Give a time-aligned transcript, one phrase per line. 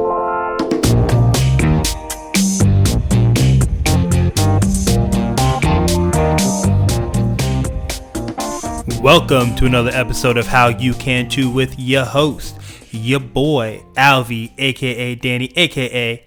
[9.56, 12.58] to another episode of How You Can Too with your host,
[12.90, 16.26] your boy, Alvy, aka Danny, aka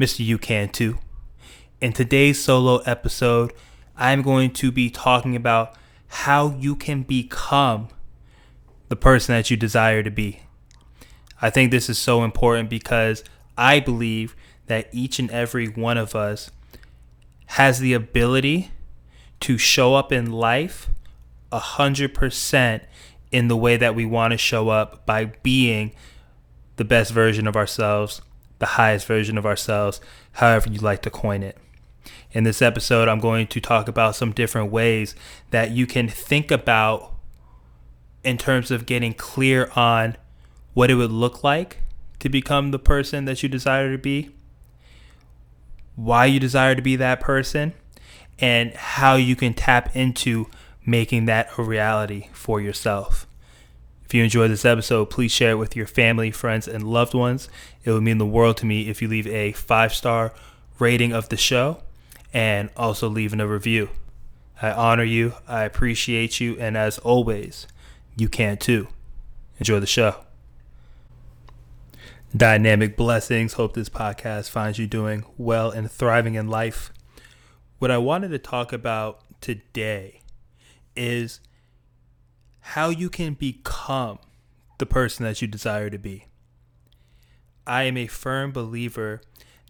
[0.00, 0.24] Mr.
[0.24, 0.98] You Can Too.
[1.82, 3.52] In today's solo episode,
[3.98, 5.76] I'm going to be talking about
[6.06, 7.88] how you can become
[8.88, 10.40] the person that you desire to be.
[11.44, 13.22] I think this is so important because
[13.58, 14.34] I believe
[14.66, 16.50] that each and every one of us
[17.48, 18.70] has the ability
[19.40, 20.88] to show up in life
[21.52, 22.82] a hundred percent
[23.30, 25.92] in the way that we want to show up by being
[26.76, 28.22] the best version of ourselves,
[28.58, 30.00] the highest version of ourselves,
[30.32, 31.58] however you like to coin it.
[32.32, 35.14] In this episode, I'm going to talk about some different ways
[35.50, 37.12] that you can think about
[38.24, 40.16] in terms of getting clear on
[40.74, 41.78] what it would look like
[42.18, 44.30] to become the person that you desire to be,
[45.96, 47.72] why you desire to be that person,
[48.38, 50.46] and how you can tap into
[50.84, 53.26] making that a reality for yourself.
[54.04, 57.48] If you enjoyed this episode, please share it with your family, friends, and loved ones.
[57.84, 60.32] It would mean the world to me if you leave a five star
[60.78, 61.82] rating of the show
[62.32, 63.88] and also leaving a review.
[64.60, 67.66] I honor you, I appreciate you, and as always,
[68.16, 68.88] you can too.
[69.58, 70.16] Enjoy the show.
[72.36, 73.52] Dynamic blessings.
[73.52, 76.92] Hope this podcast finds you doing well and thriving in life.
[77.78, 80.20] What I wanted to talk about today
[80.96, 81.38] is
[82.58, 84.18] how you can become
[84.78, 86.26] the person that you desire to be.
[87.68, 89.20] I am a firm believer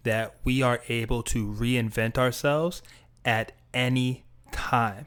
[0.05, 2.83] that we are able to reinvent ourselves
[3.27, 5.05] at any time.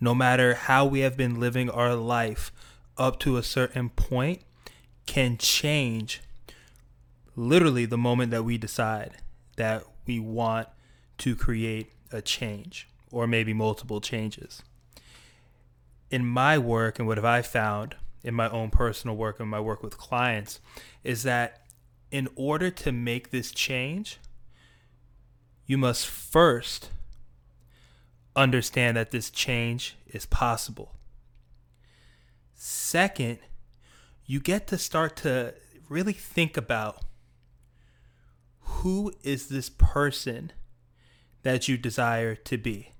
[0.00, 2.50] No matter how we have been living our life
[2.98, 4.42] up to a certain point,
[5.06, 6.22] can change
[7.40, 9.12] literally the moment that we decide
[9.56, 10.68] that we want
[11.16, 14.62] to create a change or maybe multiple changes.
[16.10, 19.58] In my work and what have I found in my own personal work and my
[19.58, 20.60] work with clients
[21.02, 21.62] is that
[22.10, 24.18] in order to make this change,
[25.64, 26.90] you must first
[28.36, 30.94] understand that this change is possible.
[32.54, 33.38] Second,
[34.26, 35.54] you get to start to
[35.88, 37.04] really think about
[38.78, 40.52] who is this person
[41.42, 42.92] that you desire to be?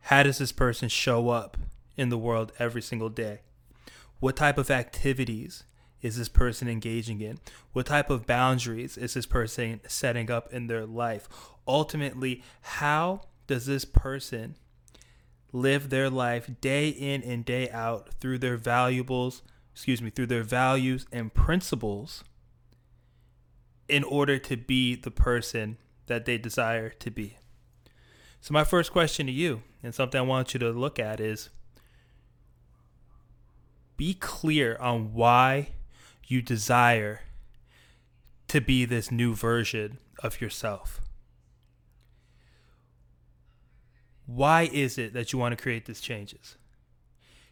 [0.00, 1.56] How does this person show up
[1.96, 3.40] in the world every single day?
[4.20, 5.64] What type of activities
[6.02, 7.38] is this person engaging in?
[7.72, 11.28] What type of boundaries is this person setting up in their life?
[11.66, 14.56] Ultimately, how does this person
[15.52, 19.42] live their life day in and day out through their valuables,
[19.72, 22.22] excuse me, through their values and principles
[23.88, 27.36] in order to be the person that they desire to be?
[28.40, 31.48] So, my first question to you, and something I want you to look at, is
[33.96, 35.68] be clear on why
[36.26, 37.20] you desire
[38.48, 41.00] to be this new version of yourself.
[44.26, 46.56] Why is it that you want to create these changes?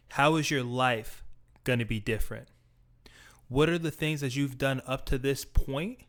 [0.09, 1.23] How is your life
[1.63, 2.47] going to be different?
[3.47, 5.99] What are the things that you've done up to this point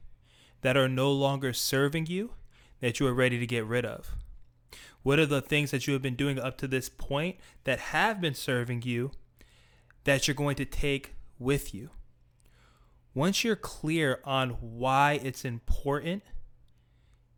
[0.64, 2.30] that are no longer serving you
[2.80, 4.16] that you are ready to get rid of?
[5.02, 8.20] What are the things that you have been doing up to this point that have
[8.20, 9.12] been serving you
[10.02, 11.90] that you're going to take with you?
[13.14, 16.22] once you're clear on why it's important,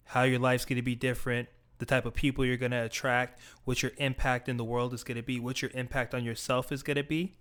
[0.05, 1.49] how your life's going to be different,
[1.79, 5.05] the type of people you're going to attract, what your impact in the world is
[5.05, 7.37] going to be, what your impact on yourself is going to be,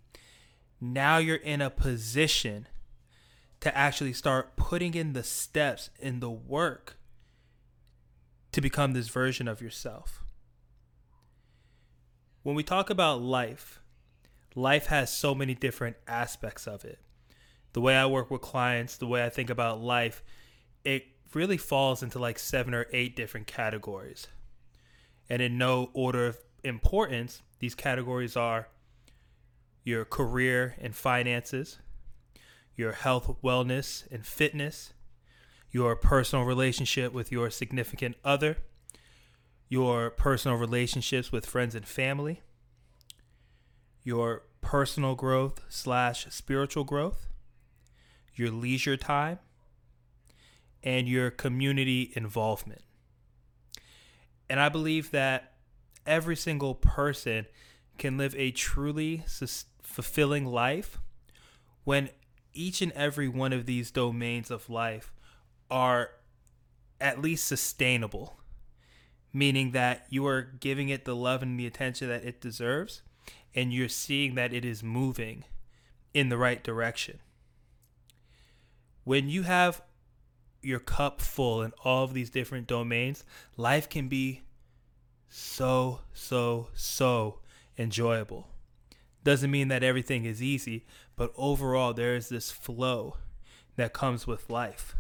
[0.82, 2.68] now you're in a position
[3.66, 6.98] to actually start putting in the steps in the work
[8.52, 10.24] to become this version of yourself.
[12.44, 13.82] When we talk about life,
[14.54, 17.00] life has so many different aspects of it
[17.74, 20.24] the way I work with clients, the way I think about life,
[20.84, 24.28] it really falls into like seven or eight different categories.
[25.28, 28.70] And in no order of importance, these categories are
[29.84, 31.80] your career and finances,
[32.76, 34.94] your health, wellness, and fitness,
[35.72, 38.58] your personal relationship with your significant other,
[39.68, 42.42] your personal relationships with friends and family,
[44.04, 47.28] your personal growth slash spiritual growth,
[48.34, 49.40] your leisure time,
[50.84, 52.82] and your community involvement.
[54.50, 55.54] And I believe that
[56.06, 57.48] every single person
[57.98, 59.24] can live a truly
[59.82, 61.00] fulfilling life
[61.84, 62.10] when
[62.56, 65.14] each and every one of these domains of life
[65.70, 66.12] are
[67.00, 68.38] at least sustainable,
[69.34, 73.02] meaning that you are giving it the love and the attention that it deserves,
[73.54, 75.44] and you're seeing that it is moving
[76.14, 77.20] in the right direction.
[79.04, 79.82] When you have
[80.62, 83.24] your cup full in all of these different domains,
[83.56, 84.42] life can be
[85.30, 87.40] so, so, so
[87.78, 88.48] enjoyable.
[89.26, 90.86] Doesn't mean that everything is easy,
[91.16, 93.18] but overall, there is this flow
[93.76, 94.96] that comes with life.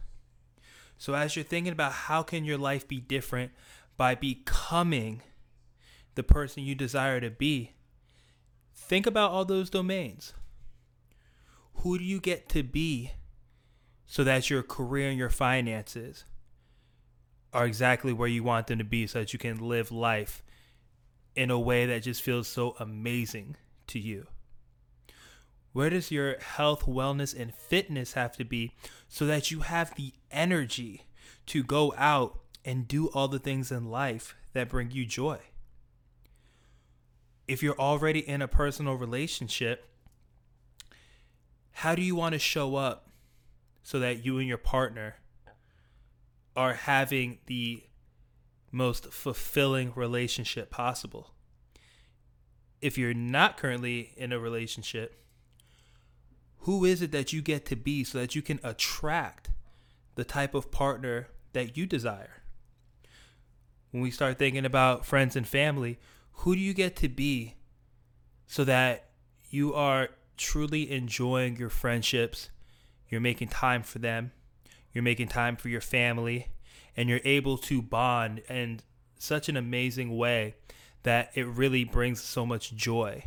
[0.97, 3.51] So as you're thinking about how can your life be different
[3.97, 5.21] by becoming
[6.15, 7.73] the person you desire to be,
[8.73, 10.33] think about all those domains.
[11.75, 13.11] Who do you get to be
[14.07, 16.25] so that your career and your finances
[17.53, 20.41] are exactly where you want them to be so that you can live life
[21.35, 23.55] in a way that just feels so amazing
[23.87, 24.27] to you?
[25.75, 28.71] Where does your health, wellness, and fitness have to be
[29.09, 31.03] so that you have the energy
[31.47, 35.39] to go out and do all the things in life that bring you joy?
[37.45, 39.85] If you're already in a personal relationship,
[41.73, 43.09] how do you want to show up
[43.83, 45.15] so that you and your partner
[46.55, 47.83] are having the
[48.71, 51.34] most fulfilling relationship possible?
[52.81, 55.19] If you're not currently in a relationship,
[56.59, 59.51] who is it that you get to be so that you can attract
[60.15, 62.41] the type of partner that you desire?
[63.91, 65.99] When we start thinking about friends and family,
[66.39, 67.55] who do you get to be
[68.47, 69.09] so that
[69.49, 72.49] you are truly enjoying your friendships?
[73.09, 74.31] You're making time for them,
[74.91, 76.47] you're making time for your family,
[76.97, 78.79] and you're able to bond in
[79.17, 80.55] such an amazing way
[81.05, 83.23] that it really brings so much joy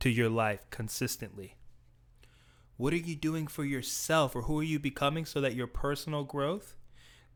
[0.00, 1.56] to your life consistently.
[2.78, 6.24] What are you doing for yourself or who are you becoming so that your personal
[6.24, 6.74] growth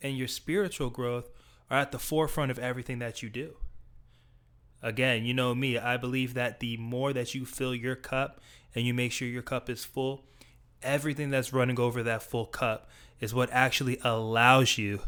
[0.00, 1.28] and your spiritual growth
[1.70, 3.56] are at the forefront of everything that you do?
[4.82, 8.40] Again, you know me, I believe that the more that you fill your cup
[8.74, 10.24] and you make sure your cup is full,
[10.82, 12.88] everything that's running over that full cup
[13.20, 15.02] is what actually allows you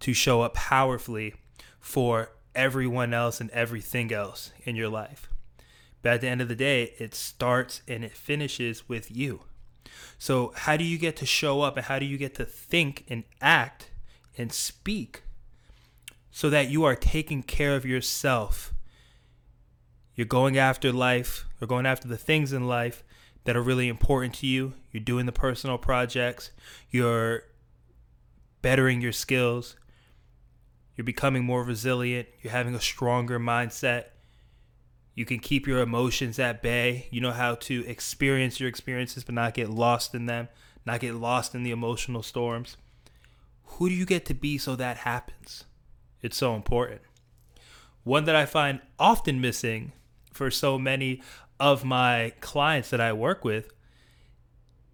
[0.00, 1.34] to show up powerfully
[1.80, 5.28] for everyone else and everything else in your life.
[6.02, 9.42] But at the end of the day, it starts and it finishes with you.
[10.18, 13.04] So, how do you get to show up and how do you get to think
[13.08, 13.90] and act
[14.38, 15.22] and speak
[16.30, 18.72] so that you are taking care of yourself?
[20.14, 23.04] You're going after life, you're going after the things in life
[23.44, 24.72] that are really important to you.
[24.90, 26.50] You're doing the personal projects,
[26.90, 27.44] you're
[28.62, 29.76] bettering your skills,
[30.96, 34.06] you're becoming more resilient, you're having a stronger mindset,
[35.16, 37.08] you can keep your emotions at bay.
[37.10, 40.48] You know how to experience your experiences, but not get lost in them,
[40.84, 42.76] not get lost in the emotional storms.
[43.64, 45.64] Who do you get to be so that happens?
[46.20, 47.00] It's so important.
[48.04, 49.92] One that I find often missing
[50.32, 51.22] for so many
[51.58, 53.72] of my clients that I work with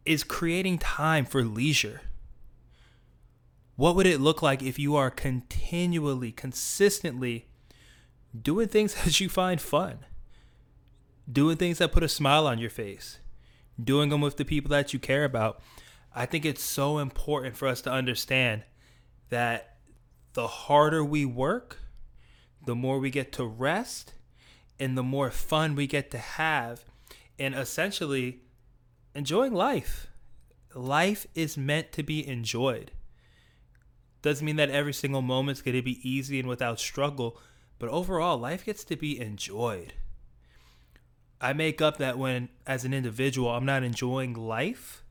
[0.04, 2.00] is creating time for leisure.
[3.76, 7.46] What would it look like if you are continually, consistently
[8.40, 10.04] doing things that you find fun?
[11.30, 13.18] doing things that put a smile on your face,
[13.82, 15.60] doing them with the people that you care about.
[16.14, 18.64] I think it's so important for us to understand
[19.28, 19.76] that
[20.34, 21.78] the harder we work,
[22.64, 24.14] the more we get to rest,
[24.78, 26.84] and the more fun we get to have,
[27.38, 28.40] and essentially
[29.14, 30.08] enjoying life.
[30.74, 32.92] Life is meant to be enjoyed.
[34.22, 37.38] Doesn't mean that every single moment's going to be easy and without struggle,
[37.78, 39.94] but overall, life gets to be enjoyed.
[41.40, 45.02] I make up that when, as an individual, I'm not enjoying life,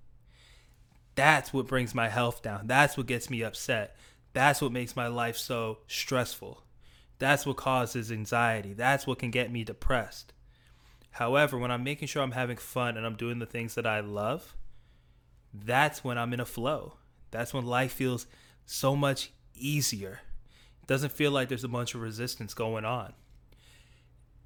[1.16, 2.68] that's what brings my health down.
[2.68, 3.98] That's what gets me upset.
[4.32, 6.64] That's what makes my life so stressful.
[7.20, 8.74] That's what causes anxiety.
[8.74, 10.34] That's what can get me depressed.
[11.12, 14.00] However, when I'm making sure I'm having fun and I'm doing the things that I
[14.00, 14.56] love,
[15.54, 16.96] that's when I'm in a flow.
[17.32, 18.26] That's when life feels
[18.66, 20.22] so much easier.
[20.82, 23.14] It doesn't feel like there's a bunch of resistance going on.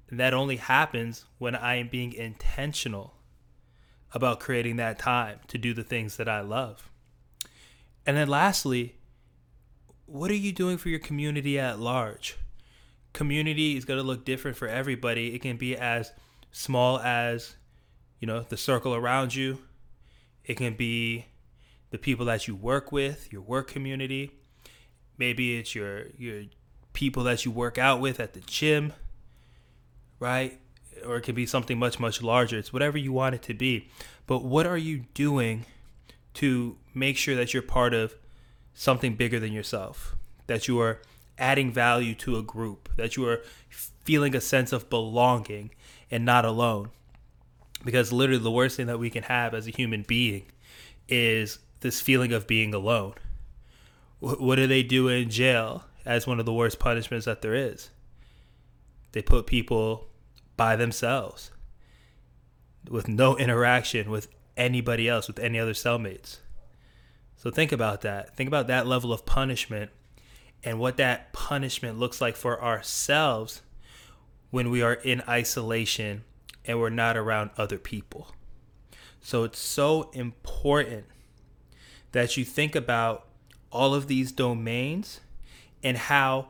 [0.08, 3.14] And that only happens when I am being intentional
[4.12, 6.88] about creating that time to do the things that I love.
[8.06, 8.96] And then lastly,
[10.06, 12.36] what are you doing for your community at large?
[13.12, 15.34] Community is going to look different for everybody.
[15.34, 16.12] It can be as
[16.52, 17.56] small as,
[18.20, 19.58] you know, the circle around you.
[20.44, 21.26] It can be
[21.96, 24.32] the people that you work with, your work community.
[25.18, 26.44] Maybe it's your your
[26.92, 28.92] people that you work out with at the gym
[30.18, 30.58] right?
[31.06, 32.58] Or it can be something much, much larger.
[32.58, 33.88] It's whatever you want it to be.
[34.26, 35.66] But what are you doing
[36.34, 38.14] to make sure that you're part of
[38.74, 41.00] something bigger than yourself, that you are
[41.38, 45.70] adding value to a group, that you are feeling a sense of belonging
[46.10, 46.90] and not alone.
[47.84, 50.46] Because literally, the worst thing that we can have as a human being
[51.08, 53.14] is this feeling of being alone.
[54.18, 57.90] What do they do in jail as one of the worst punishments that there is?
[59.12, 60.08] They put people
[60.56, 61.50] by themselves
[62.88, 66.38] with no interaction with anybody else, with any other cellmates.
[67.36, 68.36] So think about that.
[68.36, 69.90] Think about that level of punishment
[70.64, 73.62] and what that punishment looks like for ourselves
[74.50, 76.24] when we are in isolation
[76.64, 78.34] and we're not around other people.
[79.20, 81.06] So it's so important
[82.12, 83.26] that you think about
[83.70, 85.20] all of these domains
[85.82, 86.48] and how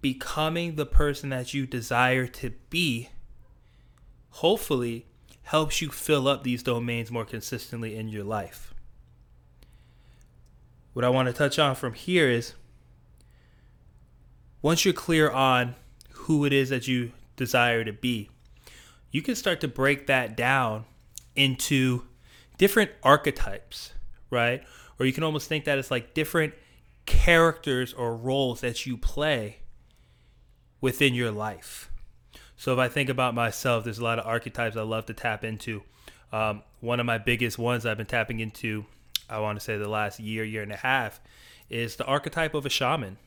[0.00, 3.08] becoming the person that you desire to be
[4.30, 5.06] hopefully
[5.42, 8.74] helps you fill up these domains more consistently in your life.
[10.92, 12.54] What I want to touch on from here is
[14.60, 15.74] once you're clear on
[16.10, 18.30] who it is that you desire to be,
[19.10, 20.84] you can start to break that down
[21.34, 22.02] into
[22.58, 23.92] different archetypes,
[24.30, 24.62] right?
[24.98, 26.54] Or you can almost think that it's like different
[27.06, 29.58] characters or roles that you play
[30.80, 31.90] within your life.
[32.56, 35.44] So if I think about myself, there's a lot of archetypes I love to tap
[35.44, 35.82] into.
[36.32, 38.84] Um, one of my biggest ones I've been tapping into,
[39.30, 41.20] I want to say the last year, year and a half,
[41.70, 43.18] is the archetype of a shaman.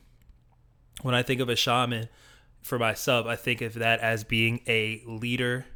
[1.00, 2.08] When I think of a shaman
[2.62, 5.66] for myself, I think of that as being a leader,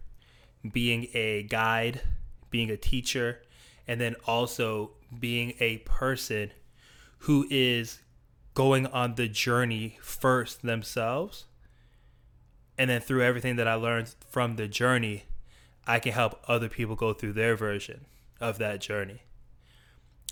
[0.71, 2.03] being a guide,
[2.51, 3.41] being a teacher,
[3.87, 6.53] and then also being a person
[7.21, 8.01] who is
[8.55, 11.45] going on the journey first themselves
[12.79, 15.25] and then through everything that I learned from the journey,
[15.87, 18.07] I can help other people go through their version
[18.41, 19.23] of that journey.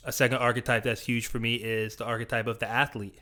[0.04, 3.20] A second archetype that's huge for me is the archetype of the athlete.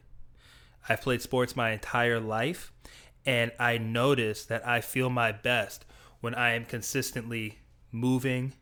[0.89, 2.73] I've played sports my entire life,
[3.25, 5.85] and I notice that I feel my best
[6.21, 7.59] when I am consistently
[7.93, 8.55] moving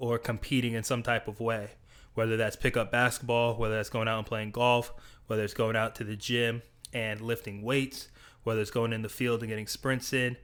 [0.00, 1.70] or competing in some type of way,
[2.14, 4.92] whether that's pick up basketball, whether that's going out and playing golf,
[5.28, 8.08] whether it's going out to the gym and lifting weights,
[8.42, 10.36] whether it's going in the field and getting sprints in,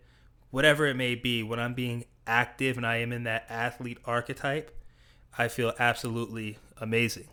[0.50, 4.70] whatever it may be, when I'm being active and I am in that athlete archetype,
[5.36, 7.28] I feel absolutely amazing.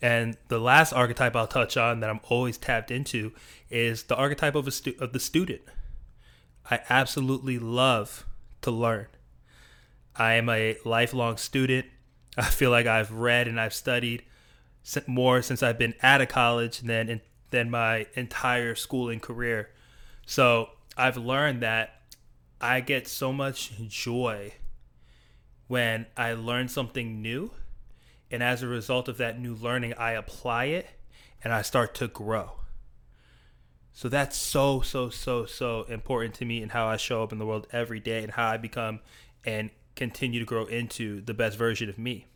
[0.00, 3.32] And the last archetype I'll touch on that I'm always tapped into
[3.70, 5.62] is the archetype of stu- of the student.
[6.70, 8.24] I absolutely love
[8.62, 9.06] to learn.
[10.16, 11.86] I am a lifelong student.
[12.36, 14.24] I feel like I've read and I've studied
[15.06, 19.70] more since I've been out of college than in than my entire schooling career.
[20.26, 22.00] So I've learned that
[22.60, 24.54] I get so much joy
[25.68, 27.50] when I learn something new.
[28.30, 30.86] And as a result of that new learning, I apply it
[31.44, 32.52] and I start to grow.
[33.92, 37.38] So that's so, so, so, so important to me and how I show up in
[37.38, 39.00] the world every day and how I become
[39.44, 42.26] and continue to grow into the best version of me.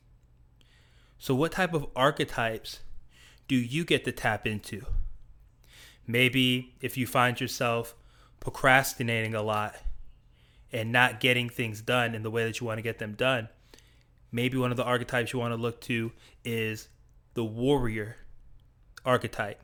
[1.18, 2.80] So, what type of archetypes
[3.48, 4.84] do you get to tap into?
[6.06, 7.94] Maybe if you find yourself
[8.40, 9.76] procrastinating a lot
[10.72, 13.48] and not getting things done in the way that you want to get them done,
[14.30, 16.12] maybe one of the archetypes you want to look to
[16.44, 16.88] is
[17.34, 18.16] the warrior
[19.04, 19.60] archetype.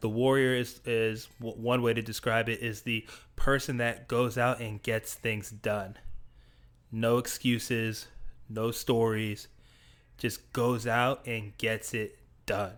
[0.00, 4.60] The warrior is, is one way to describe it is the person that goes out
[4.60, 5.96] and gets things done.
[6.92, 8.06] No excuses,
[8.48, 9.48] no stories,
[10.18, 12.74] just goes out and gets it done.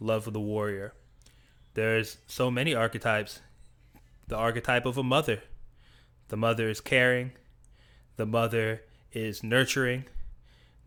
[0.00, 0.92] Love of the warrior.
[1.74, 3.40] There's so many archetypes.
[4.26, 5.42] The archetype of a mother.
[6.28, 7.32] The mother is caring.
[8.16, 10.04] The mother is nurturing.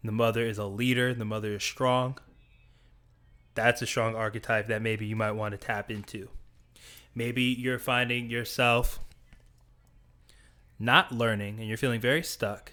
[0.04, 1.14] The mother is a leader.
[1.14, 2.18] The mother is strong.
[3.56, 6.30] That's a strong archetype that maybe you might want to tap into.
[7.14, 9.00] Maybe you're finding yourself
[10.82, 12.72] not learning and you're feeling very stuck.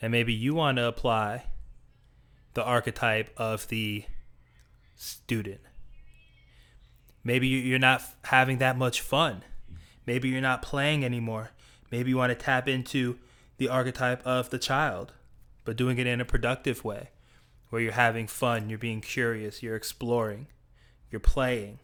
[0.00, 1.44] And maybe you want to apply
[2.54, 4.04] the archetype of the
[4.94, 5.60] student.
[7.22, 9.42] Maybe you're not having that much fun.
[10.06, 11.50] Maybe you're not playing anymore.
[11.90, 13.18] Maybe you want to tap into
[13.58, 15.12] the archetype of the child,
[15.64, 17.10] but doing it in a productive way
[17.70, 20.46] where you're having fun, you're being curious, you're exploring,
[21.10, 21.80] you're playing.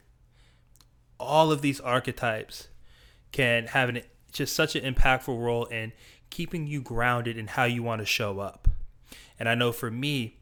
[1.19, 2.69] All of these archetypes
[3.33, 4.03] can have an,
[4.33, 5.93] just such an impactful role in
[6.31, 8.69] keeping you grounded in how you want to show up.
[9.39, 10.39] And I know for me,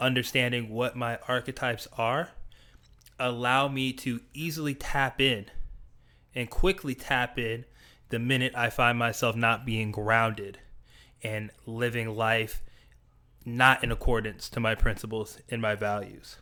[0.00, 2.30] understanding what my archetypes are
[3.18, 5.46] allow me to easily tap in
[6.34, 7.64] and quickly tap in
[8.10, 10.58] the minute I find myself not being grounded
[11.22, 12.62] and living life
[13.44, 16.36] not in accordance to my principles and my values.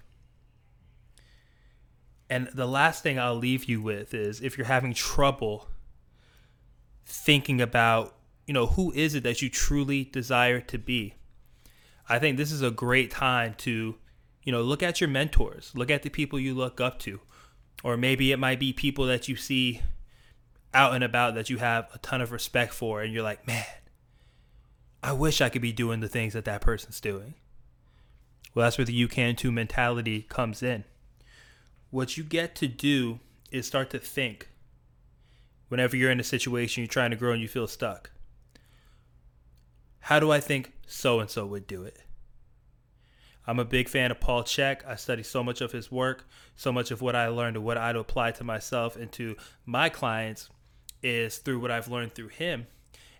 [2.28, 5.68] And the last thing I'll leave you with is if you're having trouble
[7.06, 8.14] thinking about,
[8.46, 11.14] you know, who is it that you truly desire to be?
[12.08, 13.96] I think this is a great time to,
[14.42, 17.20] you know, look at your mentors, look at the people you look up to.
[17.82, 19.82] Or maybe it might be people that you see
[20.72, 23.64] out and about that you have a ton of respect for, and you're like, man,
[25.02, 27.34] I wish I could be doing the things that that person's doing.
[28.54, 30.84] Well, that's where the you can too mentality comes in.
[31.90, 33.20] What you get to do
[33.50, 34.48] is start to think
[35.68, 38.10] whenever you're in a situation you're trying to grow and you feel stuck.
[40.00, 41.98] How do I think so and so would do it?
[43.46, 44.86] I'm a big fan of Paul Chek.
[44.86, 47.76] I study so much of his work, so much of what I learned and what
[47.76, 50.48] I'd apply to myself and to my clients
[51.02, 52.66] is through what I've learned through him.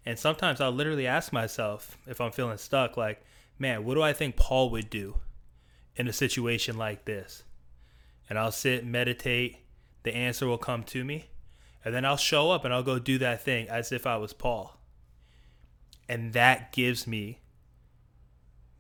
[0.06, 3.22] And sometimes I'll literally ask myself if I'm feeling stuck, like,
[3.58, 5.18] man, what do I think Paul would do
[5.96, 7.42] in a situation like this?
[8.28, 9.58] And I'll sit, meditate,
[10.02, 11.26] the answer will come to me,
[11.84, 14.32] and then I'll show up and I'll go do that thing as if I was
[14.32, 14.80] Paul.
[16.08, 17.40] And that gives me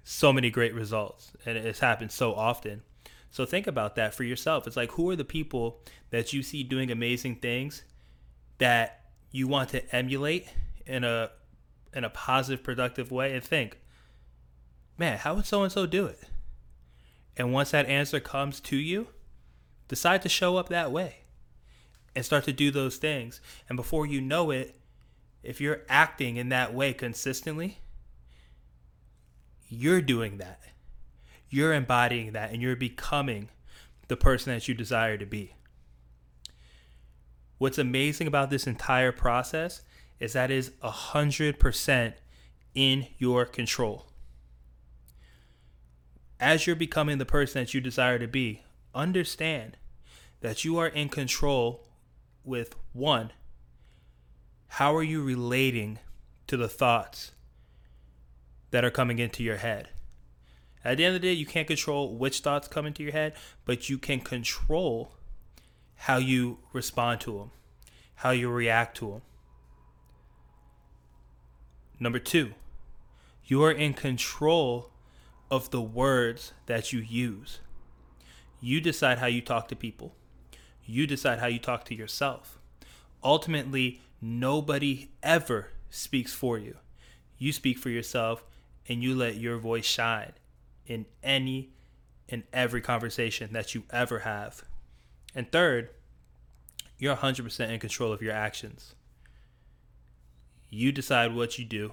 [0.02, 1.32] so many great results.
[1.44, 2.82] And it's happened so often.
[3.30, 4.66] So think about that for yourself.
[4.66, 5.80] It's like, who are the people
[6.10, 7.82] that you see doing amazing things
[8.58, 10.46] that you want to emulate
[10.86, 11.30] in a
[11.92, 13.78] in a positive, productive way, and think,
[14.98, 16.20] man, how would so and so do it?
[17.36, 19.08] And once that answer comes to you,
[19.88, 21.23] decide to show up that way
[22.14, 23.40] and start to do those things.
[23.68, 24.76] And before you know it,
[25.42, 27.78] if you're acting in that way consistently,
[29.68, 30.60] you're doing that.
[31.50, 33.48] You're embodying that and you're becoming
[34.08, 35.54] the person that you desire to be.
[37.58, 39.82] What's amazing about this entire process
[40.18, 42.14] is that is 100%
[42.74, 44.06] in your control.
[46.40, 48.62] As you're becoming the person that you desire to be,
[48.94, 49.76] understand
[50.40, 51.86] that you are in control
[52.44, 53.32] with one,
[54.68, 55.98] how are you relating
[56.46, 57.32] to the thoughts
[58.70, 59.88] that are coming into your head?
[60.84, 63.34] At the end of the day, you can't control which thoughts come into your head,
[63.64, 65.12] but you can control
[65.96, 67.50] how you respond to them,
[68.16, 69.22] how you react to them.
[71.98, 72.52] Number two,
[73.44, 74.90] you are in control
[75.50, 77.60] of the words that you use.
[78.60, 80.14] You decide how you talk to people.
[80.86, 82.58] You decide how you talk to yourself.
[83.22, 86.76] Ultimately, nobody ever speaks for you.
[87.38, 88.44] You speak for yourself
[88.88, 90.32] and you let your voice shine
[90.86, 91.70] in any
[92.28, 94.62] and every conversation that you ever have.
[95.34, 95.90] And third,
[96.98, 98.94] you're 100% in control of your actions.
[100.70, 101.92] You decide what you do.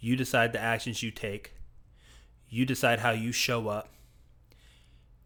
[0.00, 1.54] You decide the actions you take.
[2.48, 3.88] You decide how you show up.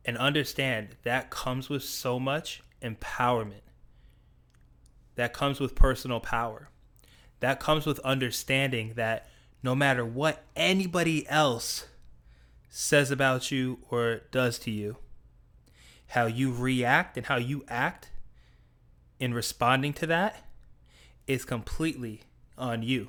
[0.04, 3.62] And understand that comes with so much empowerment.
[5.14, 6.68] That comes with personal power.
[7.40, 9.28] That comes with understanding that
[9.62, 11.86] no matter what anybody else
[12.68, 14.96] says about you or does to you,
[16.08, 18.10] how you react and how you act
[19.18, 20.44] in responding to that
[21.26, 22.22] is completely
[22.58, 23.08] on you.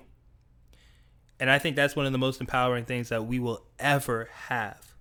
[1.40, 4.94] And I think that's one of the most empowering things that we will ever have.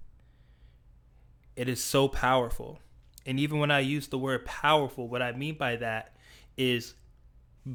[1.55, 2.81] It is so powerful.
[3.27, 6.17] And even when I use the word powerful, what I mean by that
[6.57, 6.95] is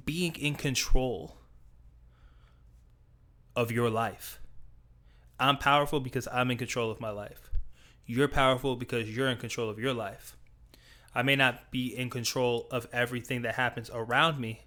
[0.05, 1.37] being in control
[3.55, 4.39] of your life.
[5.39, 7.49] I'm powerful because I'm in control of my life.
[8.05, 10.35] You're powerful because you're in control of your life.
[11.13, 14.61] I may not be in control of everything that happens around me,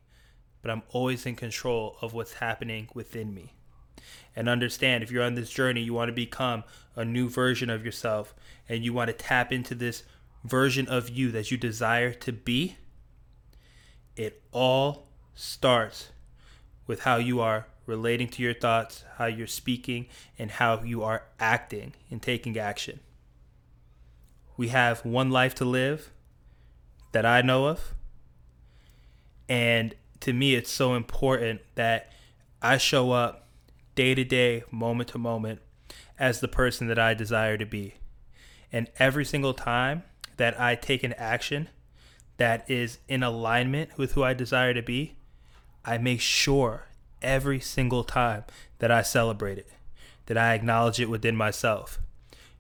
[0.63, 3.55] but I'm always in control of what's happening within me.
[4.35, 6.65] And understand if you're on this journey, you want to become
[6.97, 8.35] a new version of yourself
[8.69, 10.05] and you want to tap into this
[10.45, 12.77] version of you that you desire to be,
[14.17, 16.11] it all starts
[16.87, 20.07] with how you are relating to your thoughts, how you're speaking,
[20.39, 23.01] and how you are acting and taking action.
[24.57, 26.11] We have one life to live
[27.13, 27.95] that I know of.
[29.49, 32.13] And to me, it's so important that
[32.63, 33.49] I show up
[33.95, 35.61] day to day, moment to moment,
[36.19, 37.95] as the person that I desire to be.
[38.71, 40.05] And every single time
[40.41, 41.69] that I take an action
[42.39, 45.17] that is in alignment with who I desire to be,
[45.85, 46.87] I make sure
[47.21, 48.45] every single time
[48.79, 49.71] that I celebrate it,
[50.25, 51.99] that I acknowledge it within myself.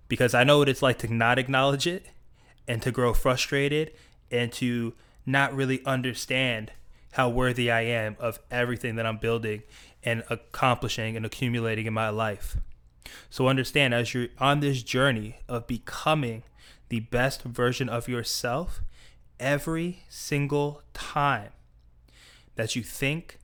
[0.08, 2.04] Because I know what it's like to not acknowledge it
[2.68, 3.92] and to grow frustrated
[4.30, 4.92] and to
[5.24, 6.72] not really understand
[7.12, 9.62] how worthy I am of everything that I'm building
[10.04, 12.58] and accomplishing and accumulating in my life.
[13.30, 16.42] So understand as you're on this journey of becoming
[16.90, 18.82] the best version of yourself,
[19.38, 21.50] every single time
[22.56, 23.38] that you think,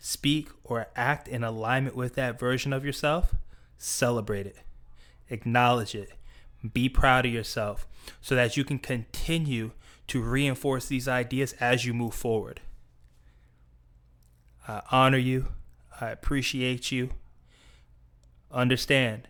[0.00, 3.34] speak, or act in alignment with that version of yourself,
[3.76, 4.56] celebrate it,
[5.28, 6.12] acknowledge it,
[6.72, 7.86] be proud of yourself
[8.20, 9.72] so that you can continue
[10.06, 12.60] to reinforce these ideas as you move forward.
[14.66, 15.48] I honor you.
[16.00, 17.10] I appreciate you.
[18.50, 19.28] Understand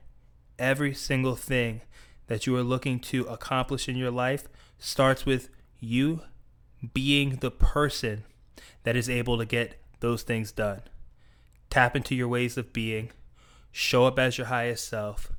[0.59, 1.81] every single thing
[2.27, 6.23] that you are looking to accomplish in your life starts with you
[6.93, 8.25] being the person
[8.83, 10.83] that is able to get those things done.
[11.71, 13.11] Tap into your ways of being,
[13.73, 15.33] show up as your highest self.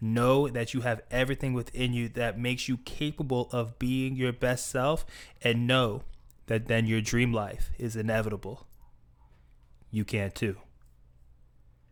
[0.00, 4.68] Know that you have everything within you that makes you capable of being your best
[4.70, 5.04] self,
[5.42, 6.04] and know
[6.46, 8.66] that then your dream life is inevitable.
[9.90, 10.56] You can too.